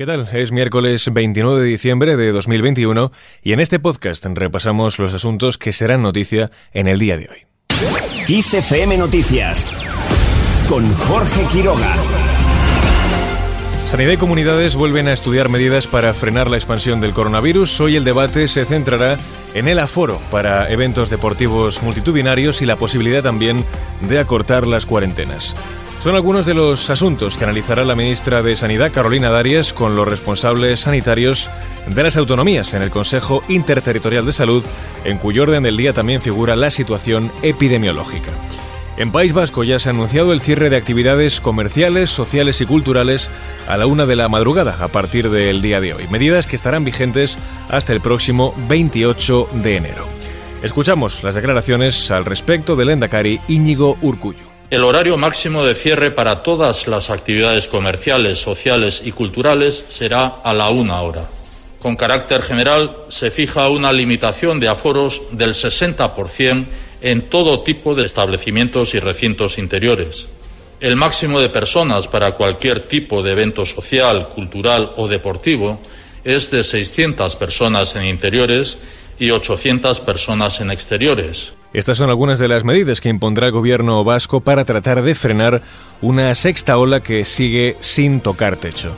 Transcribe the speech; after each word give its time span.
¿Qué 0.00 0.06
tal? 0.06 0.30
Es 0.32 0.50
miércoles 0.50 1.12
29 1.12 1.60
de 1.60 1.66
diciembre 1.66 2.16
de 2.16 2.32
2021 2.32 3.12
y 3.42 3.52
en 3.52 3.60
este 3.60 3.78
podcast 3.78 4.24
repasamos 4.24 4.98
los 4.98 5.12
asuntos 5.12 5.58
que 5.58 5.74
serán 5.74 6.00
noticia 6.00 6.50
en 6.72 6.88
el 6.88 6.98
día 6.98 7.18
de 7.18 7.28
hoy. 7.28 8.40
XFM 8.40 8.96
Noticias 8.96 9.70
con 10.70 10.90
Jorge 10.94 11.44
Quiroga. 11.52 11.96
Sanidad 13.88 14.12
y 14.12 14.16
comunidades 14.16 14.74
vuelven 14.74 15.06
a 15.06 15.12
estudiar 15.12 15.50
medidas 15.50 15.86
para 15.86 16.14
frenar 16.14 16.48
la 16.48 16.56
expansión 16.56 17.02
del 17.02 17.12
coronavirus. 17.12 17.82
Hoy 17.82 17.96
el 17.96 18.04
debate 18.04 18.48
se 18.48 18.64
centrará 18.64 19.18
en 19.52 19.68
el 19.68 19.78
aforo 19.78 20.18
para 20.30 20.70
eventos 20.70 21.10
deportivos 21.10 21.82
multitudinarios 21.82 22.62
y 22.62 22.64
la 22.64 22.76
posibilidad 22.76 23.22
también 23.22 23.66
de 24.08 24.18
acortar 24.18 24.66
las 24.66 24.86
cuarentenas. 24.86 25.54
Son 26.00 26.14
algunos 26.14 26.46
de 26.46 26.54
los 26.54 26.88
asuntos 26.88 27.36
que 27.36 27.44
analizará 27.44 27.84
la 27.84 27.94
ministra 27.94 28.42
de 28.42 28.56
Sanidad, 28.56 28.90
Carolina 28.90 29.28
Darias, 29.28 29.74
con 29.74 29.96
los 29.96 30.08
responsables 30.08 30.80
sanitarios 30.80 31.50
de 31.86 32.02
las 32.02 32.16
autonomías 32.16 32.72
en 32.72 32.80
el 32.80 32.90
Consejo 32.90 33.44
Interterritorial 33.48 34.24
de 34.24 34.32
Salud, 34.32 34.64
en 35.04 35.18
cuyo 35.18 35.42
orden 35.42 35.62
del 35.62 35.76
día 35.76 35.92
también 35.92 36.22
figura 36.22 36.56
la 36.56 36.70
situación 36.70 37.30
epidemiológica. 37.42 38.30
En 38.96 39.12
País 39.12 39.34
Vasco 39.34 39.62
ya 39.62 39.78
se 39.78 39.90
ha 39.90 39.92
anunciado 39.92 40.32
el 40.32 40.40
cierre 40.40 40.70
de 40.70 40.78
actividades 40.78 41.38
comerciales, 41.38 42.08
sociales 42.08 42.62
y 42.62 42.66
culturales 42.66 43.28
a 43.68 43.76
la 43.76 43.86
una 43.86 44.06
de 44.06 44.16
la 44.16 44.30
madrugada 44.30 44.78
a 44.80 44.88
partir 44.88 45.28
del 45.28 45.60
día 45.60 45.82
de 45.82 45.92
hoy, 45.92 46.08
medidas 46.10 46.46
que 46.46 46.56
estarán 46.56 46.82
vigentes 46.82 47.36
hasta 47.68 47.92
el 47.92 48.00
próximo 48.00 48.54
28 48.68 49.50
de 49.52 49.76
enero. 49.76 50.06
Escuchamos 50.62 51.22
las 51.22 51.34
declaraciones 51.34 52.10
al 52.10 52.24
respecto 52.24 52.74
del 52.74 52.88
Endacari 52.88 53.42
Íñigo 53.48 53.98
Urcullo. 54.00 54.49
El 54.70 54.84
horario 54.84 55.16
máximo 55.16 55.64
de 55.64 55.74
cierre 55.74 56.12
para 56.12 56.44
todas 56.44 56.86
las 56.86 57.10
actividades 57.10 57.66
comerciales, 57.66 58.38
sociales 58.38 59.02
y 59.04 59.10
culturales 59.10 59.84
será 59.88 60.26
a 60.44 60.54
la 60.54 60.70
una 60.70 61.02
hora. 61.02 61.28
Con 61.80 61.96
carácter 61.96 62.42
general, 62.42 62.96
se 63.08 63.32
fija 63.32 63.68
una 63.68 63.92
limitación 63.92 64.60
de 64.60 64.68
aforos 64.68 65.22
del 65.32 65.54
60% 65.54 66.66
en 67.00 67.22
todo 67.22 67.62
tipo 67.62 67.96
de 67.96 68.06
establecimientos 68.06 68.94
y 68.94 69.00
recintos 69.00 69.58
interiores. 69.58 70.28
El 70.78 70.94
máximo 70.94 71.40
de 71.40 71.48
personas 71.48 72.06
para 72.06 72.32
cualquier 72.32 72.86
tipo 72.86 73.22
de 73.22 73.32
evento 73.32 73.66
social, 73.66 74.28
cultural 74.28 74.92
o 74.96 75.08
deportivo 75.08 75.80
es 76.22 76.48
de 76.52 76.62
600 76.62 77.34
personas 77.34 77.96
en 77.96 78.04
interiores 78.04 78.78
y 79.18 79.32
800 79.32 79.98
personas 79.98 80.60
en 80.60 80.70
exteriores. 80.70 81.54
Estas 81.72 81.98
son 81.98 82.10
algunas 82.10 82.38
de 82.38 82.48
las 82.48 82.64
medidas 82.64 83.00
que 83.00 83.08
impondrá 83.08 83.46
el 83.46 83.52
gobierno 83.52 84.02
vasco 84.02 84.40
para 84.40 84.64
tratar 84.64 85.02
de 85.02 85.14
frenar 85.14 85.62
una 86.02 86.34
sexta 86.34 86.76
ola 86.76 87.00
que 87.00 87.24
sigue 87.24 87.76
sin 87.80 88.20
tocar 88.20 88.56
techo. 88.56 88.96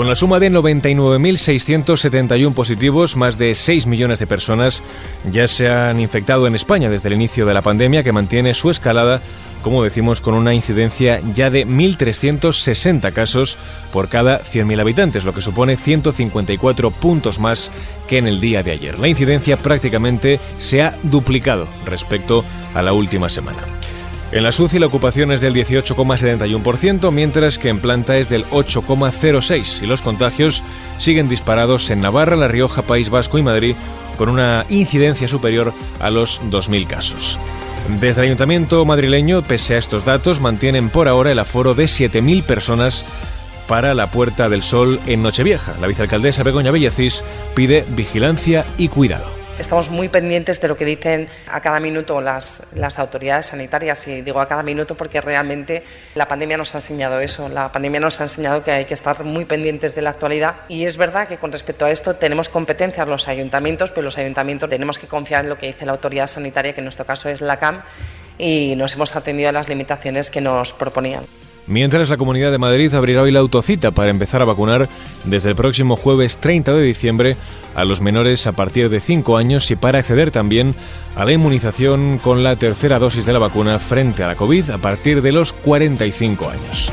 Con 0.00 0.08
la 0.08 0.14
suma 0.14 0.40
de 0.40 0.50
99.671 0.50 2.54
positivos, 2.54 3.18
más 3.18 3.36
de 3.36 3.54
6 3.54 3.86
millones 3.86 4.18
de 4.18 4.26
personas 4.26 4.82
ya 5.30 5.46
se 5.46 5.68
han 5.68 6.00
infectado 6.00 6.46
en 6.46 6.54
España 6.54 6.88
desde 6.88 7.10
el 7.10 7.16
inicio 7.16 7.44
de 7.44 7.52
la 7.52 7.60
pandemia, 7.60 8.02
que 8.02 8.10
mantiene 8.10 8.54
su 8.54 8.70
escalada, 8.70 9.20
como 9.60 9.84
decimos, 9.84 10.22
con 10.22 10.32
una 10.32 10.54
incidencia 10.54 11.20
ya 11.34 11.50
de 11.50 11.66
1.360 11.66 13.12
casos 13.12 13.58
por 13.92 14.08
cada 14.08 14.40
100.000 14.40 14.80
habitantes, 14.80 15.24
lo 15.24 15.34
que 15.34 15.42
supone 15.42 15.76
154 15.76 16.90
puntos 16.92 17.38
más 17.38 17.70
que 18.08 18.16
en 18.16 18.26
el 18.26 18.40
día 18.40 18.62
de 18.62 18.70
ayer. 18.70 18.98
La 18.98 19.08
incidencia 19.08 19.58
prácticamente 19.58 20.40
se 20.56 20.80
ha 20.80 20.96
duplicado 21.02 21.68
respecto 21.84 22.42
a 22.72 22.80
la 22.80 22.94
última 22.94 23.28
semana. 23.28 23.66
En 24.32 24.44
la 24.44 24.52
SUCI 24.52 24.78
la 24.78 24.86
ocupación 24.86 25.32
es 25.32 25.40
del 25.40 25.54
18,71%, 25.54 27.10
mientras 27.10 27.58
que 27.58 27.68
en 27.68 27.80
planta 27.80 28.16
es 28.16 28.28
del 28.28 28.44
8,06% 28.46 29.82
y 29.82 29.86
los 29.86 30.02
contagios 30.02 30.62
siguen 30.98 31.28
disparados 31.28 31.90
en 31.90 32.00
Navarra, 32.00 32.36
La 32.36 32.46
Rioja, 32.46 32.82
País 32.82 33.10
Vasco 33.10 33.38
y 33.38 33.42
Madrid, 33.42 33.74
con 34.16 34.28
una 34.28 34.66
incidencia 34.68 35.26
superior 35.26 35.72
a 35.98 36.10
los 36.10 36.40
2.000 36.42 36.86
casos. 36.86 37.40
Desde 37.98 38.20
el 38.20 38.28
Ayuntamiento 38.28 38.84
madrileño, 38.84 39.42
pese 39.42 39.74
a 39.74 39.78
estos 39.78 40.04
datos, 40.04 40.40
mantienen 40.40 40.90
por 40.90 41.08
ahora 41.08 41.32
el 41.32 41.38
aforo 41.40 41.74
de 41.74 41.86
7.000 41.86 42.44
personas 42.44 43.04
para 43.66 43.94
la 43.94 44.12
Puerta 44.12 44.48
del 44.48 44.62
Sol 44.62 45.00
en 45.06 45.22
Nochevieja. 45.22 45.74
La 45.80 45.88
vicealcaldesa 45.88 46.44
Begoña 46.44 46.70
Bellacís 46.70 47.24
pide 47.56 47.84
vigilancia 47.96 48.64
y 48.78 48.88
cuidado. 48.88 49.39
Estamos 49.60 49.90
muy 49.90 50.08
pendientes 50.08 50.58
de 50.62 50.68
lo 50.68 50.76
que 50.78 50.86
dicen 50.86 51.28
a 51.46 51.60
cada 51.60 51.80
minuto 51.80 52.22
las, 52.22 52.62
las 52.74 52.98
autoridades 52.98 53.44
sanitarias 53.44 54.08
y 54.08 54.22
digo 54.22 54.40
a 54.40 54.48
cada 54.48 54.62
minuto 54.62 54.96
porque 54.96 55.20
realmente 55.20 55.84
la 56.14 56.26
pandemia 56.26 56.56
nos 56.56 56.74
ha 56.74 56.78
enseñado 56.78 57.20
eso, 57.20 57.46
la 57.50 57.70
pandemia 57.70 58.00
nos 58.00 58.22
ha 58.22 58.24
enseñado 58.24 58.64
que 58.64 58.70
hay 58.72 58.86
que 58.86 58.94
estar 58.94 59.22
muy 59.22 59.44
pendientes 59.44 59.94
de 59.94 60.00
la 60.00 60.10
actualidad 60.10 60.54
y 60.68 60.86
es 60.86 60.96
verdad 60.96 61.28
que 61.28 61.36
con 61.36 61.52
respecto 61.52 61.84
a 61.84 61.90
esto 61.90 62.16
tenemos 62.16 62.48
competencias 62.48 63.06
los 63.06 63.28
ayuntamientos, 63.28 63.90
pero 63.90 64.02
los 64.02 64.16
ayuntamientos 64.16 64.70
tenemos 64.70 64.98
que 64.98 65.06
confiar 65.06 65.44
en 65.44 65.50
lo 65.50 65.58
que 65.58 65.66
dice 65.66 65.84
la 65.84 65.92
autoridad 65.92 66.26
sanitaria, 66.26 66.72
que 66.72 66.80
en 66.80 66.86
nuestro 66.86 67.04
caso 67.04 67.28
es 67.28 67.42
la 67.42 67.58
CAM, 67.58 67.82
y 68.40 68.74
nos 68.76 68.94
hemos 68.94 69.14
atendido 69.16 69.50
a 69.50 69.52
las 69.52 69.68
limitaciones 69.68 70.30
que 70.30 70.40
nos 70.40 70.72
proponían. 70.72 71.24
Mientras 71.66 72.08
la 72.08 72.16
Comunidad 72.16 72.50
de 72.50 72.58
Madrid 72.58 72.92
abrirá 72.94 73.22
hoy 73.22 73.30
la 73.30 73.38
autocita 73.38 73.92
para 73.92 74.10
empezar 74.10 74.42
a 74.42 74.46
vacunar 74.46 74.88
desde 75.24 75.50
el 75.50 75.54
próximo 75.54 75.94
jueves 75.94 76.38
30 76.38 76.72
de 76.72 76.82
diciembre 76.82 77.36
a 77.76 77.84
los 77.84 78.00
menores 78.00 78.46
a 78.48 78.52
partir 78.52 78.88
de 78.88 78.98
5 78.98 79.36
años 79.36 79.70
y 79.70 79.76
para 79.76 80.00
acceder 80.00 80.32
también 80.32 80.74
a 81.14 81.24
la 81.24 81.32
inmunización 81.32 82.18
con 82.18 82.42
la 82.42 82.56
tercera 82.56 82.98
dosis 82.98 83.24
de 83.24 83.34
la 83.34 83.38
vacuna 83.38 83.78
frente 83.78 84.24
a 84.24 84.28
la 84.28 84.34
COVID 84.34 84.70
a 84.70 84.78
partir 84.78 85.22
de 85.22 85.32
los 85.32 85.52
45 85.52 86.50
años. 86.50 86.90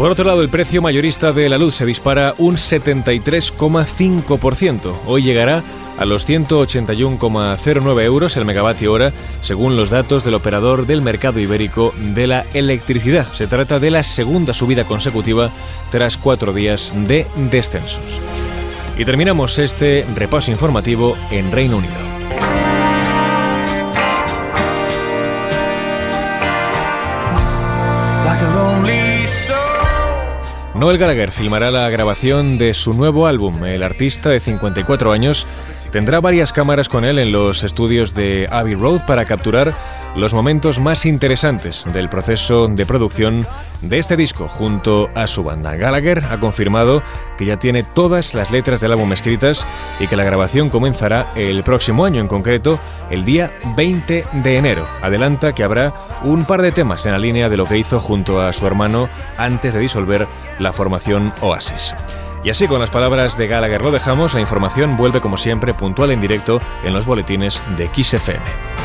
Por 0.00 0.10
otro 0.10 0.24
lado, 0.24 0.40
el 0.40 0.48
precio 0.48 0.80
mayorista 0.80 1.32
de 1.32 1.50
la 1.50 1.58
luz 1.58 1.74
se 1.74 1.84
dispara 1.84 2.34
un 2.38 2.56
73,5%. 2.56 4.94
Hoy 5.04 5.22
llegará 5.22 5.62
a 5.98 6.06
los 6.06 6.26
181,09 6.26 8.02
euros 8.02 8.38
el 8.38 8.46
megavatio 8.46 8.94
hora, 8.94 9.12
según 9.42 9.76
los 9.76 9.90
datos 9.90 10.24
del 10.24 10.32
operador 10.32 10.86
del 10.86 11.02
mercado 11.02 11.38
ibérico 11.38 11.92
de 11.98 12.26
la 12.26 12.46
electricidad. 12.54 13.30
Se 13.32 13.46
trata 13.46 13.78
de 13.78 13.90
la 13.90 14.02
segunda 14.02 14.54
subida 14.54 14.84
consecutiva 14.84 15.50
tras 15.90 16.16
cuatro 16.16 16.54
días 16.54 16.94
de 16.96 17.26
descensos. 17.50 18.22
Y 18.96 19.04
terminamos 19.04 19.58
este 19.58 20.06
repaso 20.16 20.50
informativo 20.50 21.14
en 21.30 21.52
Reino 21.52 21.76
Unido. 21.76 22.09
Noel 30.80 30.96
Gallagher 30.96 31.30
filmará 31.30 31.70
la 31.70 31.90
grabación 31.90 32.56
de 32.56 32.72
su 32.72 32.94
nuevo 32.94 33.26
álbum. 33.26 33.66
El 33.66 33.82
artista 33.82 34.30
de 34.30 34.40
54 34.40 35.12
años 35.12 35.46
tendrá 35.90 36.20
varias 36.20 36.52
cámaras 36.52 36.88
con 36.88 37.04
él 37.04 37.18
en 37.18 37.32
los 37.32 37.62
estudios 37.62 38.14
de 38.14 38.48
Abbey 38.50 38.74
Road 38.74 39.04
para 39.06 39.24
capturar 39.24 39.74
los 40.16 40.34
momentos 40.34 40.80
más 40.80 41.06
interesantes 41.06 41.84
del 41.92 42.08
proceso 42.08 42.66
de 42.68 42.86
producción 42.86 43.46
de 43.82 43.98
este 43.98 44.16
disco 44.16 44.48
junto 44.48 45.08
a 45.14 45.26
su 45.26 45.44
banda. 45.44 45.76
Gallagher 45.76 46.24
ha 46.30 46.40
confirmado 46.40 47.02
que 47.38 47.46
ya 47.46 47.58
tiene 47.58 47.82
todas 47.82 48.34
las 48.34 48.50
letras 48.50 48.80
del 48.80 48.92
álbum 48.92 49.12
escritas 49.12 49.66
y 50.00 50.06
que 50.06 50.16
la 50.16 50.24
grabación 50.24 50.68
comenzará 50.68 51.32
el 51.36 51.62
próximo 51.62 52.04
año, 52.04 52.20
en 52.20 52.28
concreto 52.28 52.78
el 53.10 53.24
día 53.24 53.50
20 53.76 54.24
de 54.32 54.56
enero. 54.56 54.86
Adelanta 55.02 55.54
que 55.54 55.64
habrá 55.64 55.92
un 56.24 56.44
par 56.44 56.62
de 56.62 56.72
temas 56.72 57.06
en 57.06 57.12
la 57.12 57.18
línea 57.18 57.48
de 57.48 57.56
lo 57.56 57.66
que 57.66 57.78
hizo 57.78 58.00
junto 58.00 58.40
a 58.40 58.52
su 58.52 58.66
hermano 58.66 59.08
antes 59.38 59.74
de 59.74 59.80
disolver 59.80 60.26
la 60.58 60.72
formación 60.72 61.32
Oasis. 61.40 61.94
Y 62.42 62.50
así 62.50 62.66
con 62.66 62.80
las 62.80 62.90
palabras 62.90 63.36
de 63.36 63.46
Gallagher 63.46 63.82
lo 63.82 63.90
dejamos, 63.90 64.32
la 64.32 64.40
información 64.40 64.96
vuelve 64.96 65.20
como 65.20 65.36
siempre 65.36 65.74
puntual 65.74 66.10
en 66.10 66.20
directo 66.20 66.60
en 66.82 66.94
los 66.94 67.04
boletines 67.04 67.62
de 67.76 67.88
XFM. 67.88 68.79